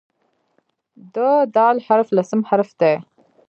[1.13, 1.15] د
[1.55, 2.93] "د" حرف لسم حرف دی.